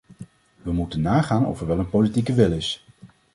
[0.61, 2.85] We moeten nagaan of er wel een politieke wil is.